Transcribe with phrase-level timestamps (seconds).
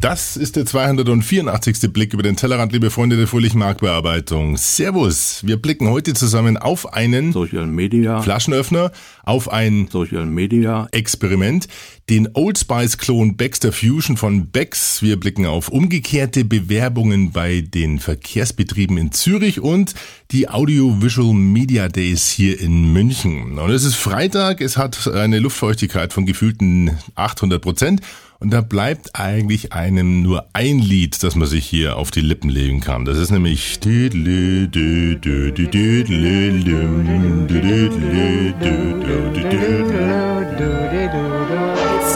[0.00, 1.92] Das ist der 284.
[1.92, 4.56] Blick über den Tellerrand, liebe Freunde der fröhlichen Marktbearbeitung.
[4.56, 5.42] Servus!
[5.44, 8.90] Wir blicken heute zusammen auf einen Social Media Flaschenöffner,
[9.24, 11.68] auf ein Social Media Experiment,
[12.08, 15.02] den Old Spice Klon Baxter Fusion von Bex.
[15.02, 19.92] Wir blicken auf umgekehrte Bewerbungen bei den Verkehrsbetrieben in Zürich und
[20.30, 23.58] die Audiovisual Media Days hier in München.
[23.58, 28.00] Und es ist Freitag, es hat eine Luftfeuchtigkeit von gefühlten 800 Prozent
[28.38, 32.50] und da bleibt eigentlich einem nur ein Lied, das man sich hier auf die Lippen
[32.50, 33.04] legen kann.
[33.04, 33.82] Das ist nämlich It's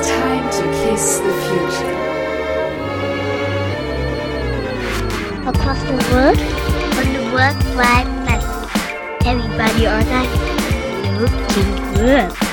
[0.07, 1.97] time to kiss the future.
[5.47, 6.41] Across the world,
[6.99, 8.43] on the World Wide Web.
[9.25, 10.23] Everybody on a
[11.19, 12.50] looking good.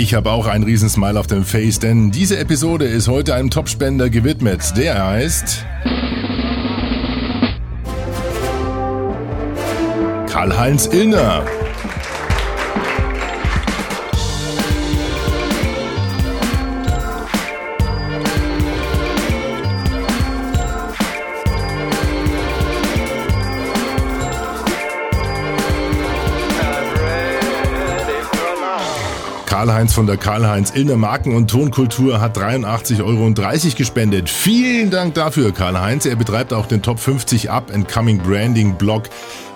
[0.00, 4.08] Ich habe auch einen Riesensmile auf dem Face, denn diese Episode ist heute einem Topspender
[4.08, 4.76] gewidmet.
[4.76, 5.66] Der heißt
[10.28, 11.44] Karl-Heinz Illner.
[29.58, 33.32] Karl-Heinz von der Karl-Heinz Illner Marken- und Tonkultur hat 83,30 Euro
[33.76, 34.30] gespendet.
[34.30, 36.06] Vielen Dank dafür, Karl-Heinz.
[36.06, 39.08] Er betreibt auch den Top 50 Up and Coming Branding Blog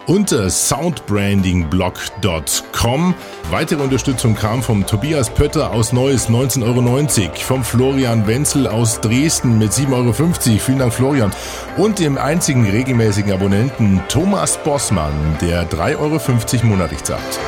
[0.09, 3.15] unter soundbrandingblog.com.
[3.53, 9.59] Weitere Unterstützung kam vom Tobias Pötter aus Neues 19,90 Euro, vom Florian Wenzel aus Dresden
[9.59, 10.13] mit 7,50 Euro.
[10.59, 11.31] Vielen Dank, Florian.
[11.77, 16.19] Und dem einzigen regelmäßigen Abonnenten Thomas Bossmann, der 3,50 Euro
[16.67, 17.39] monatlich zahlt.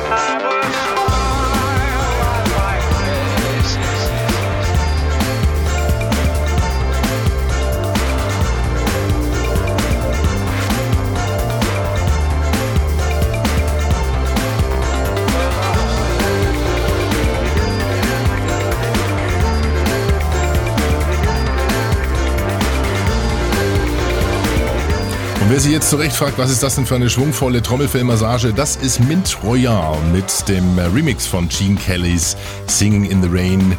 [25.45, 28.77] Und wer sich jetzt zurecht fragt, was ist das denn für eine schwungvolle Trommelfellmassage, das
[28.77, 32.35] ist Mint Royale mit dem Remix von Gene Kellys
[32.65, 33.77] Singing in the Rain.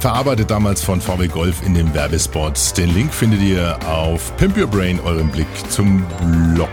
[0.00, 2.76] Verarbeitet damals von VW Golf in dem Werbespot.
[2.76, 6.04] Den Link findet ihr auf Pimp Your Brain, eurem Blick zum
[6.52, 6.68] Blog.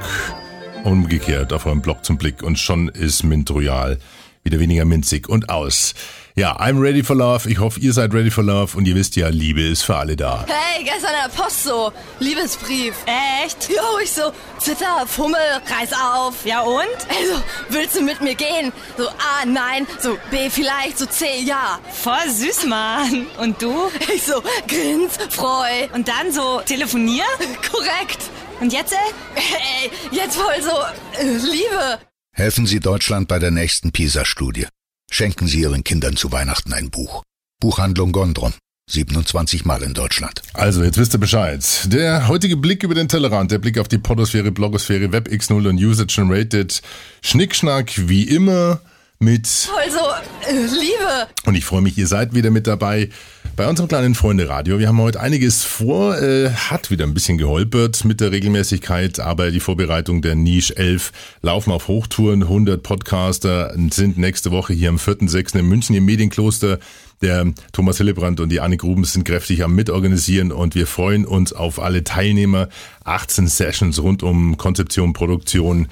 [0.84, 2.44] Umgekehrt auf eurem Blog zum Blick.
[2.44, 4.00] Und schon ist Mint Royal
[4.44, 5.94] wieder weniger minzig und aus.
[6.38, 7.50] Ja, I'm ready for love.
[7.50, 10.18] Ich hoffe, ihr seid ready for love und ihr wisst ja, Liebe ist für alle
[10.18, 10.46] da.
[10.46, 12.94] Hey, gestern in der Post so, Liebesbrief.
[13.06, 13.70] Echt?
[13.76, 16.46] Jo, ich so, Zitter, Fummel, reiß auf.
[16.46, 16.84] Ja und?
[17.08, 18.74] Also, willst du mit mir gehen?
[18.98, 21.80] So, A, nein, so, B, vielleicht, so, C, ja.
[21.90, 23.28] Voll süß, Mann.
[23.40, 23.90] Und du?
[24.14, 25.88] Ich so, grins, freu.
[25.94, 27.26] Und dann so telefonieren?
[27.72, 28.30] Korrekt.
[28.60, 29.14] Und jetzt, ey?
[29.36, 32.00] Ey, jetzt voll so, äh, Liebe.
[32.34, 34.68] Helfen Sie Deutschland bei der nächsten PISA-Studie.
[35.12, 37.24] Schenken Sie Ihren Kindern zu Weihnachten ein Buch.
[37.62, 38.54] Buchhandlung Gondrum.
[38.88, 40.42] 27 Mal in Deutschland.
[40.54, 41.64] Also, jetzt wisst ihr Bescheid.
[41.86, 46.22] Der heutige Blick über den Tellerrand, der Blick auf die Podosphäre, Blogosphäre, WebX0 und Usage
[46.22, 46.82] and Rated.
[47.24, 48.82] Schnickschnack wie immer
[49.20, 51.28] mit Voll so, äh, Liebe.
[51.46, 53.10] Und ich freue mich, ihr seid wieder mit dabei
[53.56, 54.80] bei unserem kleinen Freunde-Radio.
[54.80, 59.52] Wir haben heute einiges vor, äh, hat wieder ein bisschen geholpert mit der Regelmäßigkeit, aber
[59.52, 62.44] die Vorbereitung der Niche 11 laufen auf Hochtouren.
[62.44, 65.60] 100 Podcaster sind nächste Woche hier am 4.6.
[65.60, 66.80] in München im Medienkloster.
[67.22, 71.54] Der Thomas Hillebrand und die Annik Rubens sind kräftig am Mitorganisieren und wir freuen uns
[71.54, 72.68] auf alle Teilnehmer.
[73.06, 75.88] 18 Sessions rund um Konzeption, Produktion,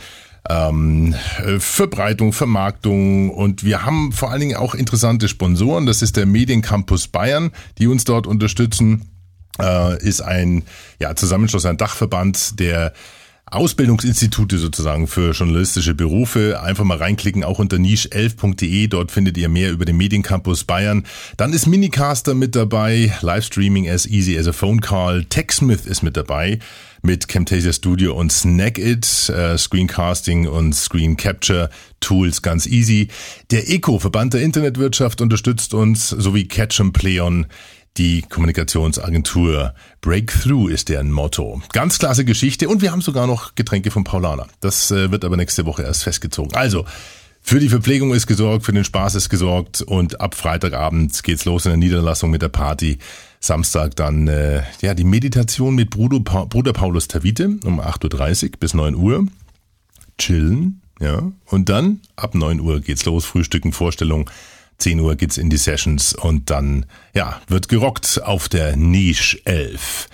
[0.49, 5.85] ähm, äh, Verbreitung, Vermarktung und wir haben vor allen Dingen auch interessante Sponsoren.
[5.85, 9.09] Das ist der Mediencampus Bayern, die uns dort unterstützen.
[9.59, 10.63] Äh, ist ein
[10.99, 12.93] ja, Zusammenschluss, ein Dachverband, der
[13.45, 16.59] Ausbildungsinstitute sozusagen für journalistische Berufe.
[16.61, 18.87] Einfach mal reinklicken, auch unter niche11.de.
[18.87, 21.05] Dort findet ihr mehr über den Mediencampus Bayern.
[21.37, 25.23] Dann ist Minicaster mit dabei, Livestreaming as easy as a phone call.
[25.25, 26.59] TechSmith ist mit dabei
[27.03, 31.69] mit Camtasia Studio und Snagit, äh, Screencasting und Screen Capture
[31.99, 33.09] Tools ganz easy.
[33.51, 37.45] Der ECO, Verband der Internetwirtschaft, unterstützt uns, sowie Catch and Play on
[37.97, 39.73] die Kommunikationsagentur.
[40.01, 41.61] Breakthrough ist deren Motto.
[41.73, 44.47] Ganz klasse Geschichte und wir haben sogar noch Getränke von Paulana.
[44.61, 46.55] Das äh, wird aber nächste Woche erst festgezogen.
[46.55, 46.85] Also,
[47.45, 51.65] für die Verpflegung ist gesorgt, für den Spaß ist gesorgt und ab Freitagabend geht's los
[51.65, 52.97] in der Niederlassung mit der Party.
[53.41, 58.49] Samstag dann äh, ja die Meditation mit Bruder, pa Bruder Paulus Tavite um 8.30 Uhr
[58.59, 59.27] bis 9 Uhr.
[60.17, 61.31] Chillen, ja.
[61.45, 64.29] Und dann ab 9 Uhr geht's los, Frühstücken, Vorstellung.
[64.77, 70.07] 10 Uhr geht's in die Sessions und dann, ja, wird gerockt auf der Niche 11.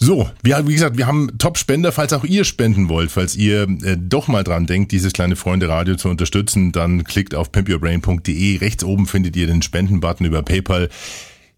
[0.00, 3.96] So, wir, wie gesagt, wir haben Top-Spender, falls auch ihr spenden wollt, falls ihr äh,
[3.98, 8.58] doch mal dran denkt, dieses kleine Freunde-Radio zu unterstützen, dann klickt auf pimpyourbrain.de.
[8.58, 10.88] Rechts oben findet ihr den Spenden-Button über PayPal.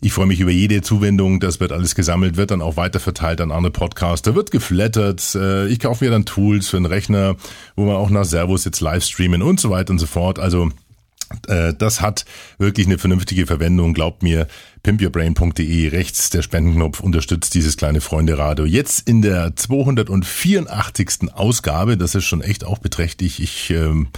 [0.00, 3.52] Ich freue mich über jede Zuwendung, das wird alles gesammelt, wird dann auch weiterverteilt an
[3.52, 7.36] andere Podcaster, wird geflattert, äh, ich kaufe mir dann Tools für einen Rechner,
[7.76, 10.38] wo wir auch nach Servus jetzt live streamen und so weiter und so fort.
[10.38, 10.70] Also
[11.46, 12.24] das hat
[12.58, 14.46] wirklich eine vernünftige Verwendung, glaubt mir.
[14.82, 18.64] pimpyourbrain.de, rechts der Spendenknopf unterstützt dieses kleine Freunde-Radio.
[18.64, 21.32] Jetzt in der 284.
[21.32, 23.40] Ausgabe, das ist schon echt auch beträchtlich.
[23.40, 24.08] Ich ähm,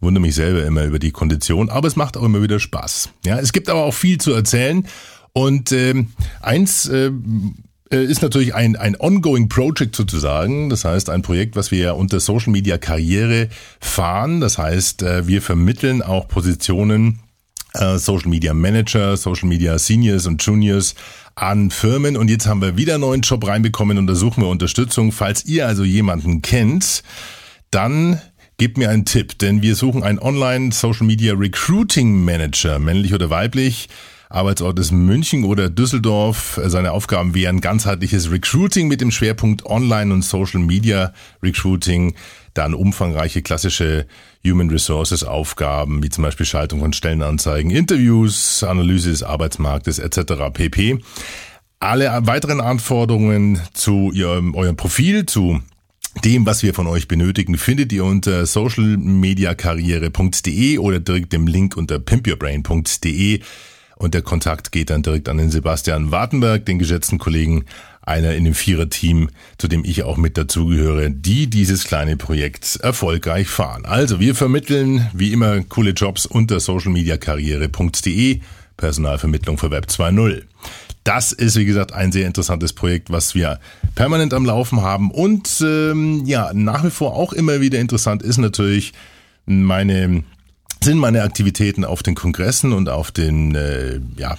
[0.00, 3.10] wundere mich selber immer über die Kondition, aber es macht auch immer wieder Spaß.
[3.24, 4.86] Ja, es gibt aber auch viel zu erzählen.
[5.32, 7.12] Und ähm, eins äh, äh,
[7.90, 10.70] ist natürlich ein, ein ongoing Project sozusagen.
[10.70, 13.48] Das heißt, ein Projekt, was wir unter Social Media Karriere
[13.80, 14.40] fahren.
[14.40, 17.20] Das heißt, äh, wir vermitteln auch Positionen
[17.74, 20.94] äh, Social Media Manager, Social Media Seniors und Juniors
[21.34, 22.16] an Firmen.
[22.16, 25.12] Und jetzt haben wir wieder einen neuen Job reinbekommen und da suchen wir Unterstützung.
[25.12, 27.02] Falls ihr also jemanden kennt,
[27.70, 28.20] dann
[28.56, 33.30] gebt mir einen Tipp, denn wir suchen einen Online Social Media Recruiting Manager, männlich oder
[33.30, 33.88] weiblich
[34.34, 36.60] Arbeitsort ist München oder Düsseldorf.
[36.64, 42.16] Seine Aufgaben wären ganzheitliches Recruiting mit dem Schwerpunkt Online- und Social Media Recruiting,
[42.52, 44.08] dann umfangreiche klassische
[44.44, 50.50] Human Resources Aufgaben, wie zum Beispiel Schaltung von Stellenanzeigen, Interviews, Analyse des Arbeitsmarktes etc.
[50.52, 50.98] pp.
[51.78, 55.60] Alle weiteren Anforderungen zu ihrem, eurem Profil, zu
[56.24, 62.00] dem, was wir von euch benötigen, findet ihr unter socialmediakarriere.de oder direkt dem Link unter
[62.00, 63.40] pimpyourbrain.de.
[63.96, 67.64] Und der Kontakt geht dann direkt an den Sebastian Wartenberg, den geschätzten Kollegen,
[68.02, 73.48] einer in dem Vierer-Team, zu dem ich auch mit dazugehöre, die dieses kleine Projekt erfolgreich
[73.48, 73.86] fahren.
[73.86, 78.40] Also wir vermitteln wie immer coole Jobs unter socialmediakarriere.de,
[78.76, 80.42] Personalvermittlung für Web 2.0.
[81.04, 83.60] Das ist, wie gesagt, ein sehr interessantes Projekt, was wir
[83.94, 85.10] permanent am Laufen haben.
[85.10, 88.92] Und ähm, ja, nach wie vor auch immer wieder interessant ist natürlich
[89.46, 90.24] meine
[90.84, 94.38] sind meine Aktivitäten auf den Kongressen und auf den, äh, ja,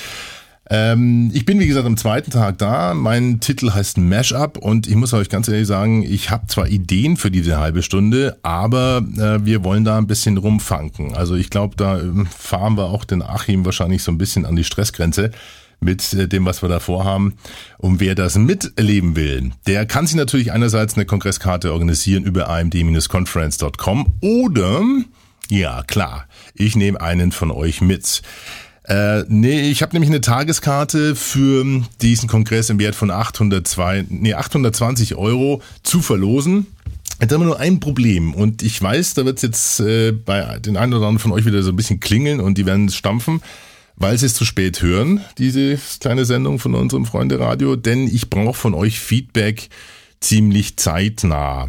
[0.69, 2.93] Ähm, ich bin, wie gesagt, am zweiten Tag da.
[2.93, 7.15] Mein Titel heißt Mashup und ich muss euch ganz ehrlich sagen, ich habe zwar Ideen
[7.15, 11.15] für diese halbe Stunde, aber äh, wir wollen da ein bisschen rumfanken.
[11.15, 14.55] Also ich glaube, da äh, fahren wir auch den Achim wahrscheinlich so ein bisschen an
[14.55, 15.31] die Stressgrenze
[15.79, 17.35] mit äh, dem, was wir da vorhaben.
[17.77, 24.13] Und wer das miterleben will, der kann sich natürlich einerseits eine Kongresskarte organisieren über amd-conference.com
[24.21, 24.81] oder,
[25.49, 28.21] ja klar, ich nehme einen von euch mit.
[28.87, 34.33] Äh, nee, ich habe nämlich eine Tageskarte für diesen Kongress im Wert von 802, nee,
[34.33, 36.67] 820 Euro zu verlosen.
[37.19, 40.59] Jetzt haben wir nur ein Problem und ich weiß, da wird es jetzt äh, bei
[40.59, 43.41] den einen oder anderen von euch wieder so ein bisschen klingeln und die werden stampfen,
[43.97, 48.29] weil sie es zu spät hören, diese kleine Sendung von unserem Freunde Radio, denn ich
[48.29, 49.69] brauche von euch Feedback
[50.21, 51.67] ziemlich zeitnah.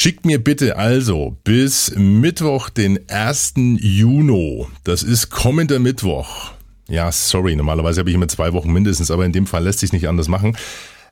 [0.00, 3.54] Schickt mir bitte also bis Mittwoch, den 1.
[3.80, 4.64] Juni.
[4.84, 6.52] Das ist kommender Mittwoch.
[6.88, 9.92] Ja, sorry, normalerweise habe ich immer zwei Wochen mindestens, aber in dem Fall lässt sich
[9.92, 10.56] nicht anders machen.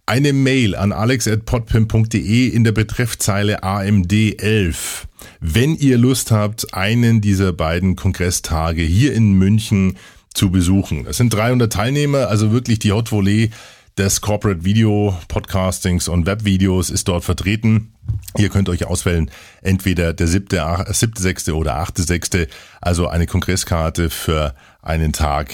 [0.07, 4.77] Eine Mail an alex.podpim.de in der Betreffzeile AMD11.
[5.41, 9.97] Wenn ihr Lust habt, einen dieser beiden Kongresstage hier in München
[10.33, 11.09] zu besuchen.
[11.09, 13.51] Es sind 300 Teilnehmer, also wirklich die Hot Volley
[13.99, 17.95] des Corporate Video Podcastings und Webvideos ist dort vertreten.
[18.37, 19.31] Ihr könnt euch auswählen,
[19.63, 22.49] entweder der siebte, siebte, sechste oder achte, sechste,
[22.81, 25.53] also eine Kongresskarte für einen Tag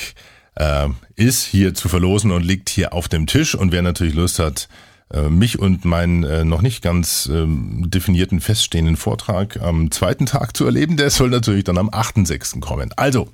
[0.57, 3.55] äh, ist hier zu verlosen und liegt hier auf dem Tisch.
[3.55, 4.69] Und wer natürlich Lust hat,
[5.13, 10.57] äh, mich und meinen äh, noch nicht ganz ähm, definierten feststehenden Vortrag am zweiten Tag
[10.57, 12.61] zu erleben, der soll natürlich dann am 8.6.
[12.61, 12.93] kommen.
[12.97, 13.29] Also,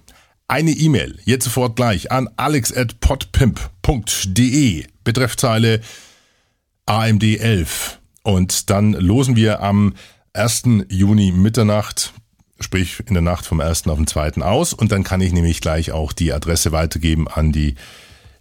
[0.49, 5.81] eine E-Mail, jetzt sofort gleich an alex.podpimp.de, Betreffzeile
[6.85, 7.99] AMD 11.
[8.25, 9.95] Und dann losen wir am
[10.35, 10.65] 1.
[10.91, 12.12] Juni Mitternacht,
[12.61, 13.87] sprich in der Nacht vom 1.
[13.87, 14.43] auf den 2.
[14.43, 14.75] aus.
[14.75, 17.77] Und dann kann ich nämlich gleich auch die Adresse weitergeben an die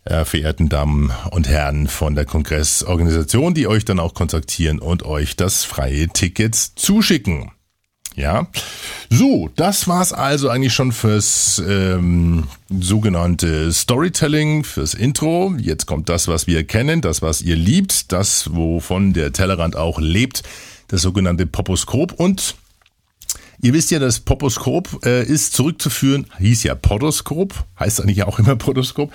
[0.03, 5.37] äh, verehrten Damen und Herren von der Kongressorganisation, die euch dann auch kontaktieren und euch
[5.37, 7.51] das freie Ticket zuschicken.
[8.17, 8.47] Ja,
[9.11, 15.53] so, das war's also eigentlich schon fürs ähm, sogenannte Storytelling, fürs Intro.
[15.59, 19.99] Jetzt kommt das, was wir kennen, das, was ihr liebt, das, wovon der Tellerrand auch
[19.99, 20.41] lebt,
[20.87, 22.13] das sogenannte Poposkop.
[22.13, 22.55] Und
[23.61, 28.55] ihr wisst ja, das Poposkop äh, ist zurückzuführen, hieß ja Podoskop, heißt eigentlich auch immer
[28.55, 29.13] Podoskop,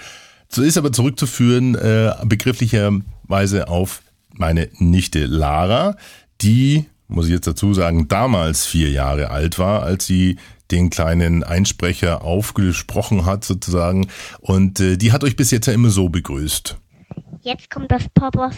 [0.56, 4.00] ist aber zurückzuführen äh, begrifflicherweise auf
[4.32, 5.96] meine Nichte Lara,
[6.40, 10.36] die muss ich jetzt dazu sagen, damals vier Jahre alt war, als sie
[10.70, 14.08] den kleinen Einsprecher aufgesprochen hat sozusagen.
[14.40, 16.76] Und äh, die hat euch bis jetzt ja immer so begrüßt.
[17.42, 18.56] Jetzt kommt das Poppers,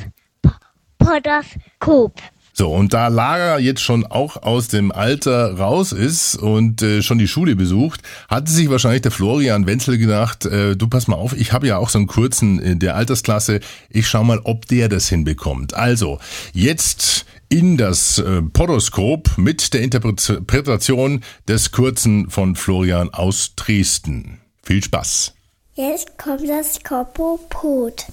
[0.99, 2.21] Podoskop.
[2.57, 7.19] So, und da Lara jetzt schon auch aus dem Alter raus ist und äh, schon
[7.19, 11.37] die Schule besucht, hatte sich wahrscheinlich der Florian Wenzel gedacht, äh, du pass mal auf,
[11.37, 13.59] ich habe ja auch so einen kurzen in der Altersklasse,
[13.91, 15.75] ich schau mal, ob der das hinbekommt.
[15.75, 16.21] Also,
[16.53, 24.41] jetzt in das äh, Podoskop mit der Interpretation des Kurzen von Florian aus Dresden.
[24.65, 25.35] Viel Spaß.
[25.75, 28.07] Jetzt kommt das Kopopod.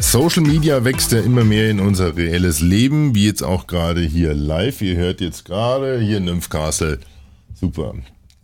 [0.00, 4.32] Social Media wächst ja immer mehr in unser reelles Leben, wie jetzt auch gerade hier
[4.32, 4.80] live.
[4.80, 7.00] Ihr hört jetzt gerade hier in Nymphcastle.
[7.52, 7.94] Super.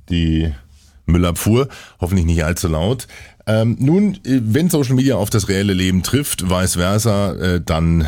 [0.09, 0.53] Die
[1.11, 1.69] Müllabfuhr,
[2.01, 3.07] hoffentlich nicht allzu laut.
[3.47, 8.07] Ähm, nun, äh, wenn Social Media auf das reelle Leben trifft, vice versa, äh, dann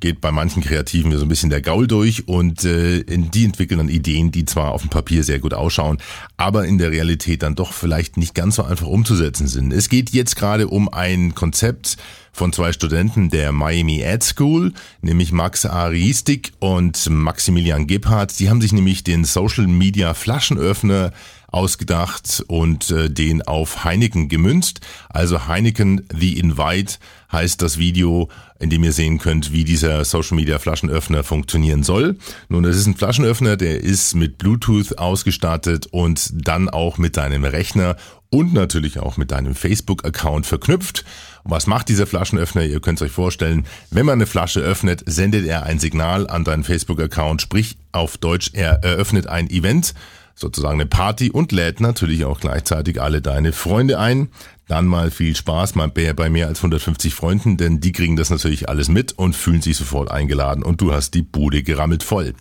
[0.00, 3.88] geht bei manchen Kreativen so ein bisschen der Gaul durch und äh, die entwickeln dann
[3.88, 5.98] Ideen, die zwar auf dem Papier sehr gut ausschauen,
[6.36, 9.72] aber in der Realität dann doch vielleicht nicht ganz so einfach umzusetzen sind.
[9.72, 11.96] Es geht jetzt gerade um ein Konzept
[12.34, 18.38] von zwei Studenten der Miami Ad School, nämlich Max Aristik und Maximilian Gebhardt.
[18.40, 21.12] Die haben sich nämlich den Social Media Flaschenöffner
[21.54, 24.80] ausgedacht und äh, den auf Heineken gemünzt.
[25.08, 26.94] Also Heineken The Invite
[27.30, 32.16] heißt das Video, in dem ihr sehen könnt, wie dieser Social Media Flaschenöffner funktionieren soll.
[32.48, 37.44] Nun, das ist ein Flaschenöffner, der ist mit Bluetooth ausgestattet und dann auch mit deinem
[37.44, 37.96] Rechner
[38.30, 41.04] und natürlich auch mit deinem Facebook-Account verknüpft.
[41.44, 42.64] Was macht dieser Flaschenöffner?
[42.64, 46.42] Ihr könnt es euch vorstellen, wenn man eine Flasche öffnet, sendet er ein Signal an
[46.42, 49.94] deinen Facebook-Account, sprich auf Deutsch, er eröffnet ein Event
[50.34, 54.28] sozusagen eine Party und lädt natürlich auch gleichzeitig alle deine Freunde ein.
[54.66, 58.68] Dann mal viel Spaß mal bei mehr als 150 Freunden, denn die kriegen das natürlich
[58.68, 62.34] alles mit und fühlen sich sofort eingeladen und du hast die Bude gerammelt voll.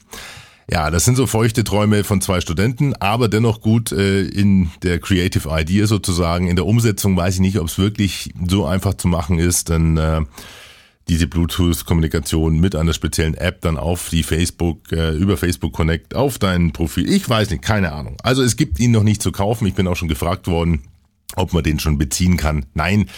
[0.71, 4.99] Ja, das sind so feuchte Träume von zwei Studenten, aber dennoch gut äh, in der
[4.99, 6.47] Creative Idea sozusagen.
[6.47, 9.97] In der Umsetzung weiß ich nicht, ob es wirklich so einfach zu machen ist, denn
[9.97, 10.21] äh,
[11.09, 16.39] diese Bluetooth-Kommunikation mit einer speziellen App dann auf die Facebook, äh, über Facebook Connect auf
[16.39, 17.09] dein Profil.
[17.11, 18.17] Ich weiß nicht, keine Ahnung.
[18.23, 19.67] Also es gibt ihn noch nicht zu kaufen.
[19.67, 20.83] Ich bin auch schon gefragt worden,
[21.35, 22.65] ob man den schon beziehen kann.
[22.73, 23.09] Nein,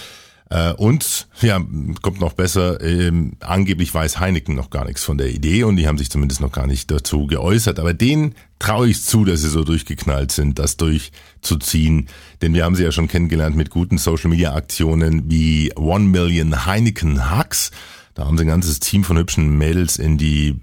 [0.49, 1.59] äh, und ja,
[2.01, 5.87] kommt noch besser, ähm, angeblich weiß Heineken noch gar nichts von der Idee und die
[5.87, 7.79] haben sich zumindest noch gar nicht dazu geäußert.
[7.79, 12.09] Aber denen traue ich zu, dass sie so durchgeknallt sind, das durchzuziehen.
[12.41, 17.71] Denn wir haben sie ja schon kennengelernt mit guten Social-Media-Aktionen wie One Million Heineken Hugs.
[18.15, 20.57] Da haben sie ein ganzes Team von hübschen Mädels in die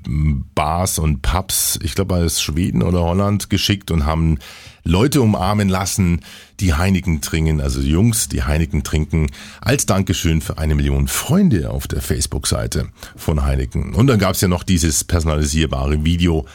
[0.55, 4.39] Bars und Pubs, ich glaube aus Schweden oder Holland, geschickt und haben
[4.85, 6.23] Leute umarmen lassen,
[6.61, 9.27] die Heineken trinken, also Jungs, die Heineken trinken,
[9.61, 13.95] als Dankeschön für eine Million Freunde auf der Facebook-Seite von Heineken.
[13.95, 16.47] Und dann gab's ja noch dieses personalisierbare Video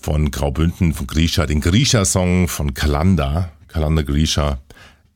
[0.00, 4.58] von Graubünden, von Grisha, den Grisha-Song von Kalanda, Kalanda Grisha.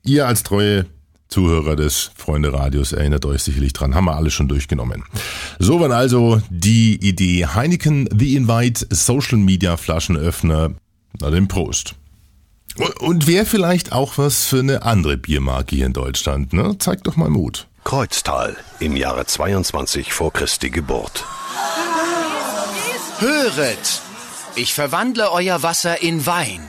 [0.05, 0.87] Ihr als treue
[1.28, 5.04] Zuhörer des Freunde Radios erinnert euch sicherlich dran, haben wir alle schon durchgenommen.
[5.59, 10.73] So waren also die Idee Heineken The Invite Social Media Flaschenöffner.
[11.21, 11.95] Na den Prost.
[12.99, 16.76] Und wäre vielleicht auch was für eine andere Biermarke hier in Deutschland, ne?
[16.78, 17.69] Zeigt doch mal Mut.
[17.85, 21.25] Kreuztal im Jahre 22 vor Christi Geburt.
[23.19, 24.02] Höret!
[24.57, 26.61] Ich verwandle euer Wasser in Wein.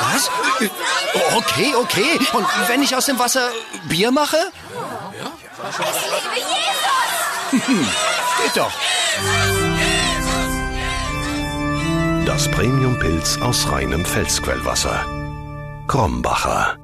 [0.00, 0.30] Was?
[1.36, 2.18] Okay, okay.
[2.32, 3.50] Und wenn ich aus dem Wasser
[3.88, 4.36] Bier mache?
[7.50, 8.72] Geht doch.
[12.26, 15.06] Das Premium-Pilz aus reinem Felsquellwasser.
[15.88, 16.76] Krombacher.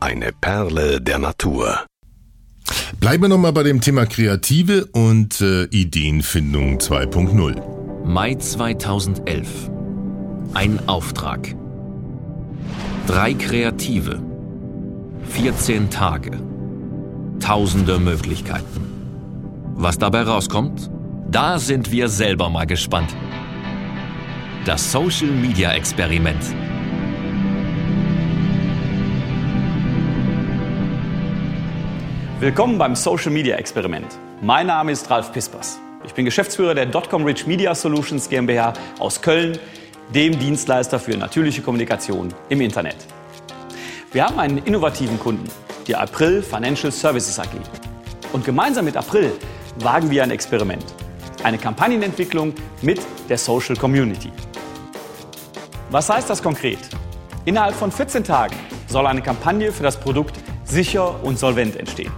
[0.00, 1.86] Eine Perle der Natur.
[3.00, 8.04] Bleiben wir nochmal bei dem Thema Kreative und äh, Ideenfindung 2.0.
[8.04, 9.70] Mai 2011.
[10.54, 11.54] Ein Auftrag.
[13.08, 14.20] Drei Kreative.
[15.30, 16.32] 14 Tage.
[17.40, 19.72] Tausende Möglichkeiten.
[19.76, 20.90] Was dabei rauskommt?
[21.30, 23.16] Da sind wir selber mal gespannt.
[24.66, 26.42] Das Social Media Experiment.
[32.40, 34.18] Willkommen beim Social Media Experiment.
[34.42, 35.80] Mein Name ist Ralf Pispers.
[36.04, 39.58] Ich bin Geschäftsführer der Dotcom Rich Media Solutions GmbH aus Köln,
[40.14, 42.96] dem Dienstleister für natürliche Kommunikation im Internet.
[44.10, 45.46] Wir haben einen innovativen Kunden,
[45.86, 47.48] die April Financial Services AG.
[48.32, 49.32] Und gemeinsam mit April
[49.80, 50.84] wagen wir ein Experiment.
[51.42, 54.32] Eine Kampagnenentwicklung mit der Social Community.
[55.90, 56.78] Was heißt das konkret?
[57.44, 58.56] Innerhalb von 14 Tagen
[58.88, 62.12] soll eine Kampagne für das Produkt sicher und solvent entstehen.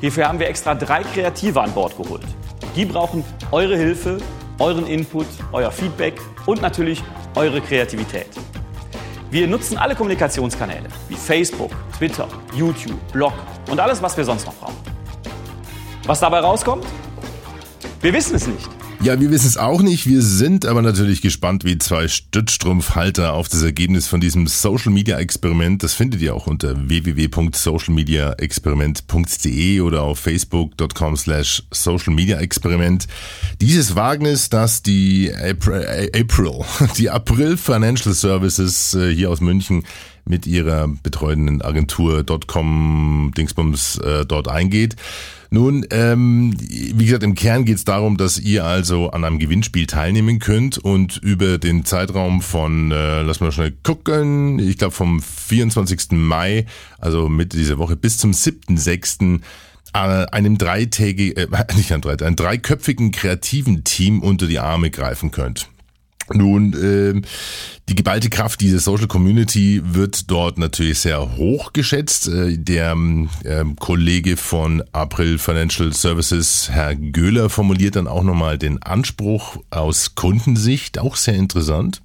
[0.00, 2.24] Hierfür haben wir extra drei Kreative an Bord geholt.
[2.76, 4.18] Die brauchen eure Hilfe,
[4.58, 6.14] euren Input, euer Feedback
[6.50, 7.02] und natürlich
[7.36, 8.26] eure Kreativität.
[9.30, 13.32] Wir nutzen alle Kommunikationskanäle wie Facebook, Twitter, YouTube, Blog
[13.70, 14.76] und alles, was wir sonst noch brauchen.
[16.06, 16.84] Was dabei rauskommt?
[18.00, 18.79] Wir wissen es nicht.
[19.02, 20.06] Ja, wir wissen es auch nicht.
[20.06, 25.18] Wir sind aber natürlich gespannt wie zwei Stützstrumpfhalter auf das Ergebnis von diesem Social Media
[25.18, 25.82] Experiment.
[25.82, 33.06] Das findet ihr auch unter www.socialmediaexperiment.de oder auf facebook.com slash social media experiment.
[33.62, 36.60] Dieses Wagnis, das die April, April
[36.98, 39.84] die April Financial Services äh, hier aus München
[40.24, 44.96] mit ihrer betreuenden Agentur .com Dingsbums äh, dort eingeht.
[45.52, 49.86] Nun, ähm, wie gesagt, im Kern geht es darum, dass ihr also an einem Gewinnspiel
[49.86, 55.20] teilnehmen könnt und über den Zeitraum von, äh, lass mal schnell gucken, ich glaube vom
[55.20, 56.12] 24.
[56.12, 56.66] Mai,
[56.98, 59.40] also Mitte dieser Woche, bis zum 7.6
[59.92, 65.68] einem dreitägigen, äh, nicht einem, drei, einem dreiköpfigen kreativen Team unter die Arme greifen könnt.
[66.32, 67.20] Nun, äh,
[67.88, 72.28] die geballte Kraft dieser Social Community wird dort natürlich sehr hoch geschätzt.
[72.28, 72.96] Äh, der
[73.44, 80.14] äh, Kollege von April Financial Services, Herr Göhler, formuliert dann auch nochmal den Anspruch aus
[80.14, 82.00] Kundensicht, auch sehr interessant.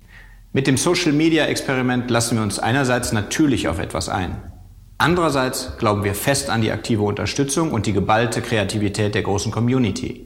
[0.53, 4.37] Mit dem Social Media Experiment lassen wir uns einerseits natürlich auf etwas ein.
[4.97, 10.25] Andererseits glauben wir fest an die aktive Unterstützung und die geballte Kreativität der großen Community.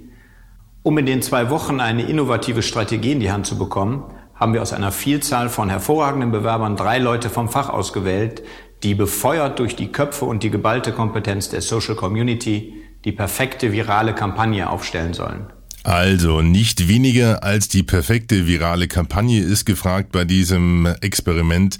[0.82, 4.62] Um in den zwei Wochen eine innovative Strategie in die Hand zu bekommen, haben wir
[4.62, 8.44] aus einer Vielzahl von hervorragenden Bewerbern drei Leute vom Fach ausgewählt,
[8.84, 14.16] die befeuert durch die Köpfe und die geballte Kompetenz der Social Community die perfekte virale
[14.16, 15.48] Kampagne aufstellen sollen.
[15.84, 21.78] Also nicht weniger als die perfekte virale Kampagne ist gefragt bei diesem Experiment.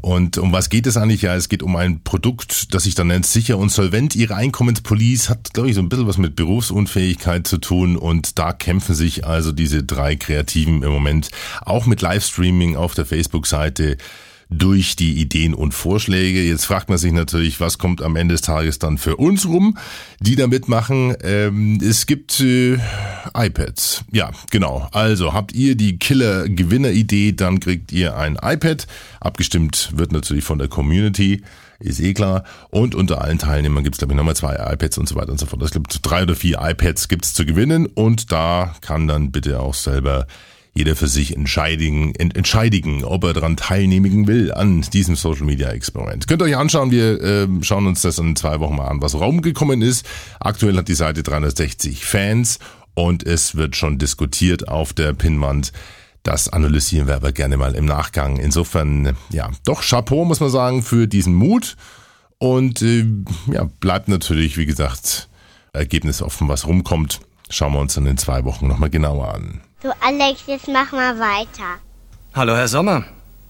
[0.00, 1.22] Und um was geht es eigentlich?
[1.22, 4.16] Ja, es geht um ein Produkt, das sich dann nennt sicher und solvent.
[4.16, 7.96] Ihre Einkommenspolice hat, glaube ich, so ein bisschen was mit Berufsunfähigkeit zu tun.
[7.96, 11.30] Und da kämpfen sich also diese drei Kreativen im Moment
[11.62, 13.96] auch mit Livestreaming auf der Facebook-Seite
[14.52, 16.42] durch die Ideen und Vorschläge.
[16.42, 19.78] Jetzt fragt man sich natürlich, was kommt am Ende des Tages dann für uns rum,
[20.20, 21.16] die da mitmachen.
[21.22, 22.78] Ähm, es gibt äh,
[23.34, 24.04] iPads.
[24.12, 24.88] Ja, genau.
[24.92, 28.86] Also habt ihr die Killer-Gewinner-Idee, dann kriegt ihr ein iPad.
[29.20, 31.42] Abgestimmt wird natürlich von der Community.
[31.78, 32.44] Ist eh klar.
[32.70, 35.40] Und unter allen Teilnehmern gibt es, glaube ich, nochmal zwei iPads und so weiter und
[35.40, 35.62] so fort.
[35.62, 39.74] Es gibt drei oder vier iPads gibt's zu gewinnen und da kann dann bitte auch
[39.74, 40.26] selber
[40.74, 45.70] jeder für sich entscheidigen, ent, entscheidigen, ob er daran teilnehmen will an diesem Social Media
[45.70, 46.26] Experiment.
[46.26, 49.14] Könnt ihr euch anschauen, wir äh, schauen uns das in zwei Wochen mal an, was
[49.14, 50.06] rumgekommen ist.
[50.40, 52.58] Aktuell hat die Seite 360 Fans
[52.94, 55.72] und es wird schon diskutiert auf der Pinwand.
[56.22, 58.36] Das analysieren wir aber gerne mal im Nachgang.
[58.36, 61.76] Insofern, ja, doch Chapeau, muss man sagen, für diesen Mut.
[62.38, 63.06] Und äh,
[63.52, 65.28] ja, bleibt natürlich, wie gesagt,
[65.72, 67.20] Ergebnis offen, was rumkommt.
[67.50, 69.60] Schauen wir uns dann in zwei Wochen nochmal genauer an.
[69.82, 71.80] So, Alex, jetzt mach mal weiter.
[72.34, 73.04] Hallo, Herr Sommer.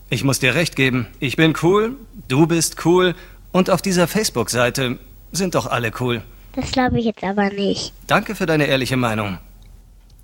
[0.08, 1.06] Ich muss dir recht geben.
[1.20, 3.14] Ich bin cool, du bist cool
[3.52, 4.98] und auf dieser Facebook-Seite
[5.30, 6.22] sind doch alle cool.
[6.54, 7.92] Das glaube ich jetzt aber nicht.
[8.06, 9.36] Danke für deine ehrliche Meinung.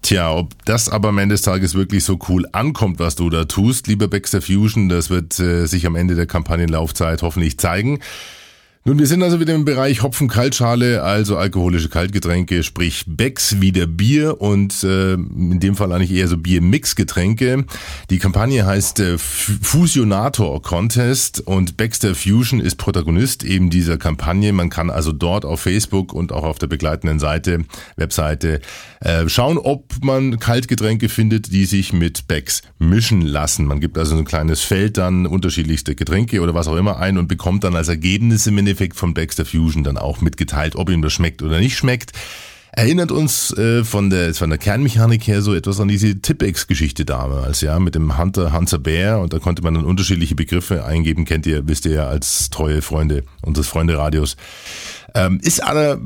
[0.00, 3.44] Tja, ob das aber am Ende des Tages wirklich so cool ankommt, was du da
[3.44, 8.00] tust, lieber Baxter Fusion, das wird äh, sich am Ende der Kampagnenlaufzeit hoffentlich zeigen.
[8.88, 14.40] Nun, wir sind also wieder im Bereich Hopfen-Kaltschale, also alkoholische Kaltgetränke, sprich Becks wieder Bier
[14.40, 17.66] und äh, in dem Fall eigentlich eher so Bier-Mix-Getränke.
[18.08, 24.54] Die Kampagne heißt äh, Fusionator Contest und Baxter Fusion ist Protagonist eben dieser Kampagne.
[24.54, 28.62] Man kann also dort auf Facebook und auch auf der begleitenden Seite, Webseite
[29.00, 33.66] äh, schauen, ob man Kaltgetränke findet, die sich mit Becks mischen lassen.
[33.66, 37.28] Man gibt also ein kleines Feld dann unterschiedlichste Getränke oder was auch immer ein und
[37.28, 41.02] bekommt dann als Ergebnis im Endeffekt Endeffekt von Baxter Fusion dann auch mitgeteilt, ob ihm
[41.02, 42.12] das schmeckt oder nicht schmeckt.
[42.70, 47.60] Erinnert uns äh, von der von der Kernmechanik her so etwas an diese Tippex-Geschichte damals,
[47.60, 51.44] ja, mit dem Hunter Hunter Bär und da konnte man dann unterschiedliche Begriffe eingeben, kennt
[51.46, 54.36] ihr, wisst ihr ja als treue Freunde unseres Freunde-Radios.
[55.14, 55.98] Ähm, ist aber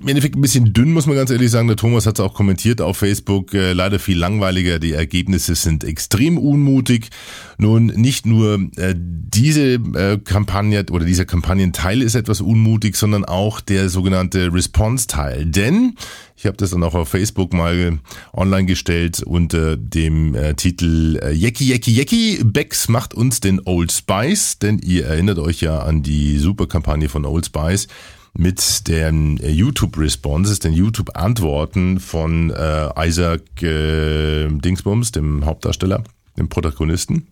[0.00, 1.68] im Endeffekt ein bisschen dünn, muss man ganz ehrlich sagen.
[1.68, 3.52] Der Thomas hat es auch kommentiert auf Facebook.
[3.52, 4.78] Äh, leider viel langweiliger.
[4.78, 7.10] Die Ergebnisse sind extrem unmutig.
[7.58, 13.60] Nun, nicht nur äh, diese äh, Kampagne oder dieser Kampagnenteil ist etwas unmutig, sondern auch
[13.60, 15.46] der sogenannte Response-Teil.
[15.46, 15.94] Denn
[16.36, 17.98] ich habe das dann auch auf Facebook mal
[18.32, 22.40] online gestellt unter dem äh, Titel äh, Yeki Yeki Yeki.
[22.44, 27.26] Becks macht uns den Old Spice, denn ihr erinnert euch ja an die Superkampagne von
[27.26, 27.88] Old Spice
[28.32, 36.04] mit den äh, YouTube-Responses, den YouTube-Antworten von äh, Isaac äh, Dingsbums, dem Hauptdarsteller,
[36.38, 37.26] dem Protagonisten,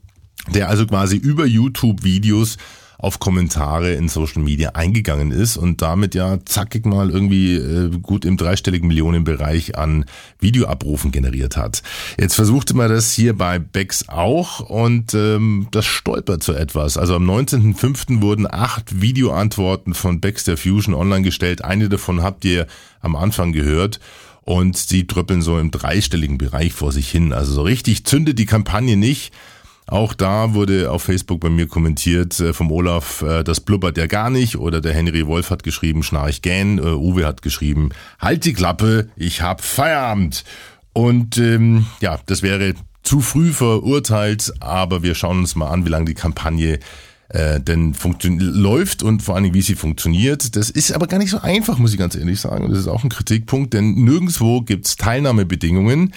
[0.53, 2.59] der also quasi über YouTube-Videos
[2.99, 8.25] auf Kommentare in Social Media eingegangen ist und damit ja zackig mal irgendwie äh, gut
[8.25, 10.05] im dreistelligen Millionenbereich an
[10.41, 11.83] Videoabrufen generiert hat.
[12.19, 16.99] Jetzt versuchte man das hier bei Bex auch und ähm, das stolpert so etwas.
[16.99, 18.21] Also am 19.05.
[18.21, 21.65] wurden acht Videoantworten von Bex der Fusion online gestellt.
[21.65, 22.67] Eine davon habt ihr
[23.01, 24.01] am Anfang gehört
[24.49, 27.33] und sie tröppeln so im dreistelligen Bereich vor sich hin.
[27.33, 29.33] Also so richtig zündet die Kampagne nicht.
[29.88, 34.07] Auch da wurde auf Facebook bei mir kommentiert äh, vom Olaf, äh, das blubbert ja
[34.07, 34.57] gar nicht.
[34.57, 36.79] Oder der Henry Wolf hat geschrieben, schnarch gähn.
[36.79, 37.88] Äh, Uwe hat geschrieben,
[38.20, 40.44] halt die Klappe, ich hab Feierabend.
[40.92, 45.90] Und ähm, ja, das wäre zu früh verurteilt, aber wir schauen uns mal an, wie
[45.90, 46.81] lange die Kampagne
[47.31, 47.94] äh, denn
[48.38, 50.55] läuft und vor allen Dingen, wie sie funktioniert.
[50.55, 52.68] Das ist aber gar nicht so einfach, muss ich ganz ehrlich sagen.
[52.68, 56.12] Das ist auch ein Kritikpunkt, denn nirgendwo gibt's Teilnahmebedingungen.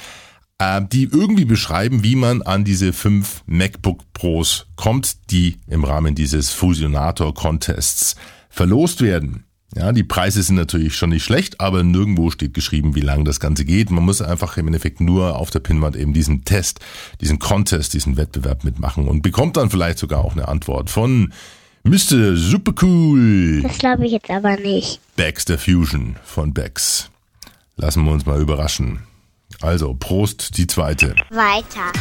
[0.62, 6.14] Äh, die irgendwie beschreiben, wie man an diese fünf MacBook Pros kommt, die im Rahmen
[6.14, 8.16] dieses Fusionator Contests
[8.48, 9.46] verlost werden.
[9.76, 13.40] Ja, die Preise sind natürlich schon nicht schlecht, aber nirgendwo steht geschrieben, wie lange das
[13.40, 13.90] Ganze geht.
[13.90, 16.80] Man muss einfach im Endeffekt nur auf der Pinwand eben diesen Test,
[17.22, 21.34] diesen Contest, diesen Wettbewerb mitmachen und bekommt dann vielleicht sogar auch eine Antwort von
[21.84, 22.36] Mr.
[22.36, 23.64] Supercool.
[23.64, 25.00] Das glaube ich jetzt aber nicht.
[25.16, 27.10] Baxter Fusion von Bex.
[27.78, 29.00] Lassen wir uns mal überraschen.
[29.62, 31.16] Also, Prost, die zweite.
[31.30, 31.92] Weiter.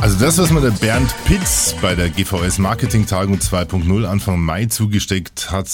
[0.00, 4.66] Also das, was mir der Bernd Pitz bei der GVS Marketing Tagung 2.0 Anfang Mai
[4.66, 5.68] zugesteckt hat,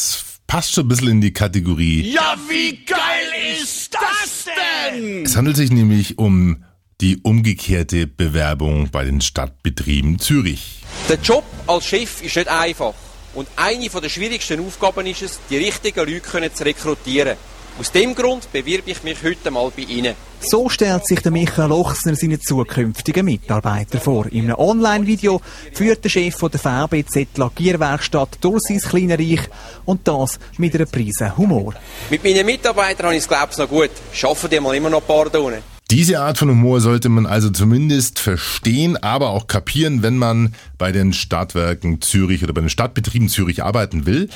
[0.47, 2.13] passt schon ein bisschen in die Kategorie.
[2.13, 4.47] Ja, wie geil ist das
[4.93, 5.25] denn?
[5.25, 6.65] Es handelt sich nämlich um
[7.01, 10.83] die umgekehrte Bewerbung bei den Stadtbetrieben Zürich.
[11.09, 12.95] Der Job als Chef ist nicht einfach.
[13.35, 17.37] Und eine der schwierigsten Aufgaben ist es, die richtigen Leute zu rekrutieren.
[17.77, 20.15] Aus dem Grund bewirbe ich mich heute mal bei Ihnen.
[20.39, 24.27] So stellt sich der Michael Ochsner seine zukünftigen Mitarbeiter vor.
[24.27, 25.41] In einem Online-Video
[25.73, 29.49] führt der Chef der VBZ Lackierwerkstatt durch sein kleines Reich
[29.87, 31.75] und das mit einer Prise Humor.
[32.11, 33.91] Mit meinen Mitarbeitern habe ich es, glaube ich, noch gut.
[34.13, 35.75] Schaffen die mal immer noch ein paar Stunden.
[35.91, 40.93] Diese Art von Humor sollte man also zumindest verstehen, aber auch kapieren, wenn man bei
[40.93, 44.29] den Stadtwerken Zürich oder bei den Stadtbetrieben Zürich arbeiten will.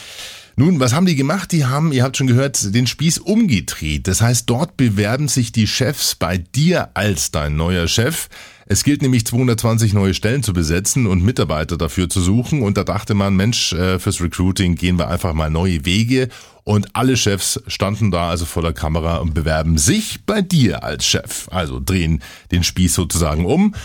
[0.59, 1.53] Nun, was haben die gemacht?
[1.53, 4.09] Die haben, ihr habt schon gehört, den Spieß umgedreht.
[4.09, 8.29] Das heißt, dort bewerben sich die Chefs bei dir als dein neuer Chef.
[8.67, 12.63] Es gilt nämlich 220 neue Stellen zu besetzen und Mitarbeiter dafür zu suchen.
[12.63, 16.29] Und da dachte man, Mensch, äh, fürs Recruiting gehen wir einfach mal neue Wege.
[16.65, 21.07] Und alle Chefs standen da also vor der Kamera und bewerben sich bei dir als
[21.07, 21.47] Chef.
[21.53, 23.77] Also drehen den Spieß sozusagen um.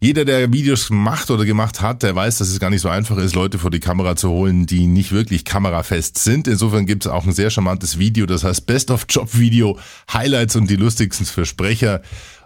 [0.00, 3.16] Jeder, der Videos macht oder gemacht hat, der weiß, dass es gar nicht so einfach
[3.16, 6.46] ist, Leute vor die Kamera zu holen, die nicht wirklich kamerafest sind.
[6.46, 9.76] Insofern gibt es auch ein sehr charmantes Video, das heißt Best of Job Video,
[10.12, 12.02] Highlights und die lustigsten Versprecher.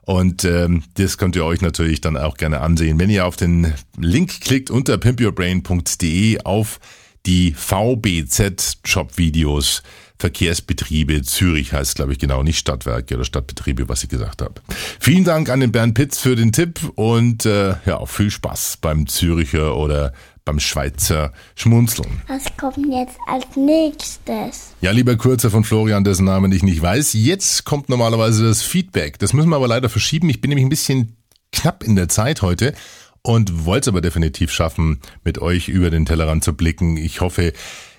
[0.06, 2.98] Und ähm, das könnt ihr euch natürlich dann auch gerne ansehen.
[2.98, 6.80] Wenn ihr auf den Link klickt unter pimpyourbrain.de auf
[7.26, 9.82] die VBZ Job Videos,
[10.22, 14.54] Verkehrsbetriebe Zürich heißt, glaube ich, genau, nicht Stadtwerke oder Stadtbetriebe, was ich gesagt habe.
[15.00, 19.08] Vielen Dank an den Bernd Pitz für den Tipp und äh, ja, viel Spaß beim
[19.08, 20.12] Züricher oder
[20.44, 22.22] beim Schweizer Schmunzeln.
[22.28, 24.74] Was kommt jetzt als nächstes?
[24.80, 27.14] Ja, lieber Kurzer von Florian, dessen Namen ich nicht weiß.
[27.14, 29.18] Jetzt kommt normalerweise das Feedback.
[29.18, 30.28] Das müssen wir aber leider verschieben.
[30.28, 31.16] Ich bin nämlich ein bisschen
[31.50, 32.74] knapp in der Zeit heute
[33.22, 36.96] und wollte es aber definitiv schaffen, mit euch über den Tellerrand zu blicken.
[36.96, 37.52] Ich hoffe,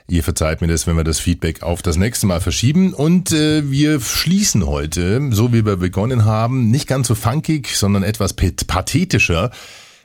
[0.07, 2.93] Ihr verzeiht mir das, wenn wir das Feedback auf das nächste Mal verschieben.
[2.93, 8.03] Und äh, wir schließen heute, so wie wir begonnen haben, nicht ganz so funkig, sondern
[8.03, 9.51] etwas pathetischer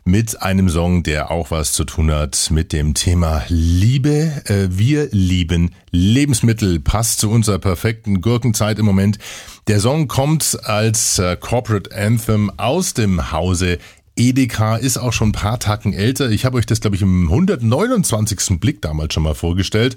[0.04, 4.32] mit einem Song, der auch was zu tun hat mit dem Thema Liebe.
[4.46, 6.80] Äh, wir lieben Lebensmittel.
[6.80, 9.18] Passt zu unserer perfekten Gurkenzeit im Moment.
[9.66, 13.78] Der Song kommt als äh, Corporate Anthem aus dem Hause
[14.18, 16.30] Edeka ist auch schon ein paar Tacken älter.
[16.30, 18.58] Ich habe euch das, glaube ich, im 129.
[18.60, 19.96] Blick damals schon mal vorgestellt.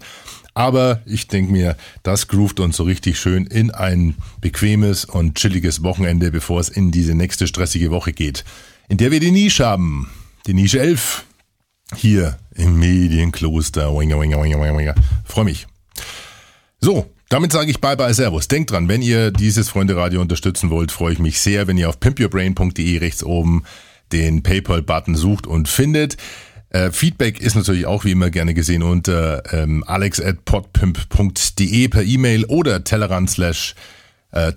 [0.53, 5.81] Aber ich denke mir, das groovt uns so richtig schön in ein bequemes und chilliges
[5.83, 8.43] Wochenende, bevor es in diese nächste stressige Woche geht,
[8.89, 10.09] in der wir die Nische haben.
[10.45, 11.25] Die Nische 11.
[11.95, 13.97] Hier im Medienkloster.
[13.97, 14.95] Winger, winger, winger, winger, winger.
[15.25, 15.67] Freue mich.
[16.79, 18.47] So, damit sage ich bye bye Servus.
[18.47, 21.87] Denkt dran, wenn ihr dieses Freunde Radio unterstützen wollt, freue ich mich sehr, wenn ihr
[21.87, 23.63] auf pimpyourbrain.de rechts oben
[24.11, 26.17] den PayPal-Button sucht und findet.
[26.69, 32.03] Äh, Feedback ist natürlich auch wie immer gerne gesehen unter ähm, alex at podpimp.de per
[32.03, 33.75] E-Mail oder tellerrand slash
[34.31, 34.53] äh,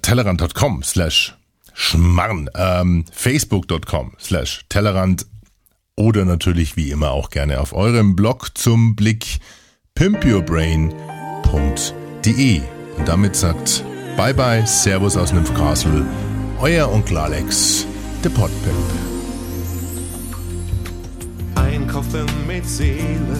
[0.82, 1.34] slash
[1.74, 5.26] schmarrn, ähm, facebook.com slash tellerrand
[5.96, 9.38] oder natürlich wie immer auch gerne auf eurem Blog zum Blick
[9.94, 12.60] pimpyourbrain.de.
[12.96, 13.84] Und damit sagt
[14.16, 16.04] Bye bye, Servus aus Nymphcastle,
[16.60, 17.86] euer Onkel Alex,
[18.22, 19.13] der Podpimp.
[21.56, 23.38] Einkaufen mit Seele,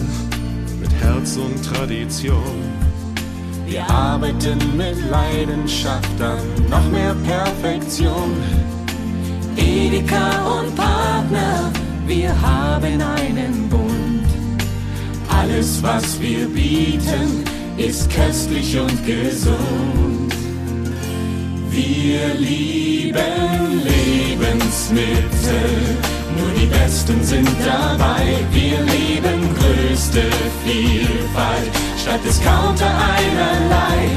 [0.79, 2.61] mit Herz und Tradition.
[3.65, 6.37] Wir arbeiten mit Leidenschaft an
[6.69, 8.35] noch mehr Perfektion.
[9.57, 11.71] Edeka und Partner,
[12.05, 14.25] wir haben einen Bund.
[15.29, 17.43] Alles, was wir bieten,
[17.77, 20.33] ist köstlich und gesund.
[21.69, 25.97] Wir lieben Lebensmittel
[26.37, 28.23] nur die Besten sind dabei.
[28.51, 30.23] Wir lieben größte
[30.63, 31.71] Vielfalt,
[32.01, 34.09] statt Discounter einerlei.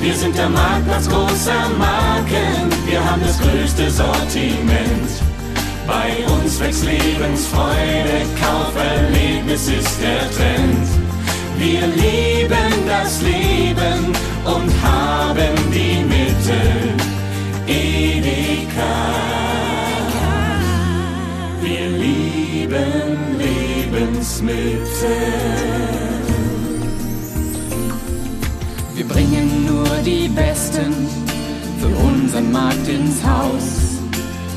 [0.00, 5.10] Wir sind der Marktplatz großer Marken, wir haben das größte Sortiment.
[5.86, 10.88] Bei uns wächst Lebensfreude, Kauferlebnis ist der Trend.
[11.58, 16.94] Wir lieben das Leben und haben die Mittel.
[17.66, 19.49] Edeka.
[21.70, 24.80] Wir lieben Lebensmittel.
[28.96, 30.92] Wir bringen nur die Besten
[31.78, 34.00] für unseren Markt ins Haus.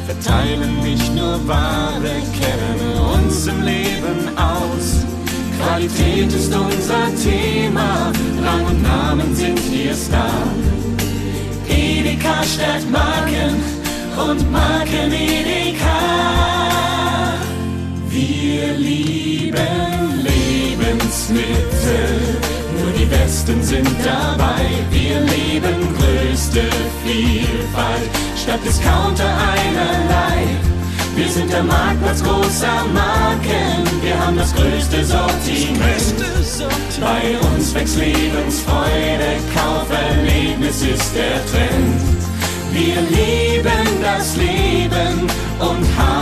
[0.07, 2.79] Verteilen nicht nur Ware, kennen
[3.15, 5.05] uns im Leben aus.
[5.59, 8.11] Qualität ist unser Thema,
[8.43, 10.47] Rang und Namen sind hier Star.
[11.67, 13.61] Edeka stärkt Marken
[14.17, 16.62] und Marken Edeka.
[18.13, 21.57] Wir lieben Lebensmittel,
[22.77, 24.61] nur die Besten sind dabei.
[24.91, 26.61] Wir lieben größte
[27.03, 30.45] Vielfalt, statt Discounter einerlei.
[31.15, 36.13] Wir sind der Marktplatz großer Marken, wir haben das größte Sortiment.
[37.01, 41.99] Bei uns wächst Lebensfreude, Kauferlebnis ist der Trend.
[42.71, 45.27] Wir lieben das Leben
[45.59, 46.12] und haben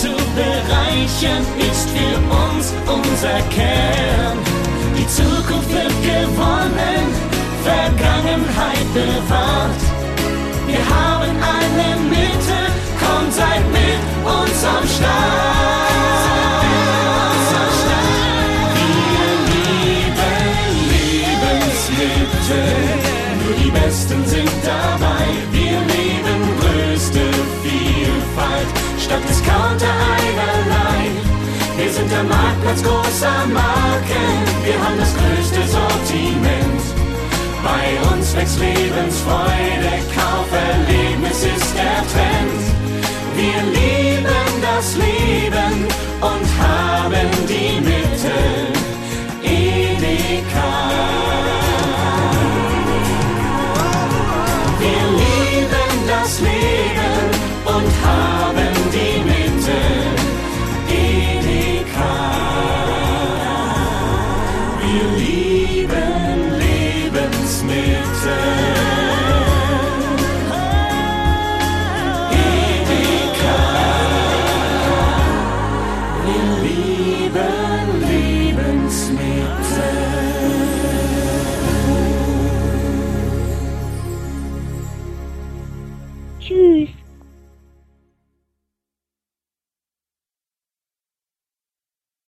[0.00, 4.38] zu bereichern ist für uns unser Kern.
[4.96, 7.04] Die Zukunft wird gewonnen
[7.62, 9.82] Vergangenheit bewahrt.
[10.66, 12.58] Wir haben eine Mitte,
[12.98, 16.19] kommt, seid mit uns am Start.
[29.10, 29.92] Statt Discounter
[30.22, 31.10] einerlei.
[31.76, 34.26] Wir sind der Marktplatz großer Marken,
[34.64, 36.82] wir haben das größte Sortiment.
[37.64, 39.59] Bei uns wächst Lebensfreude,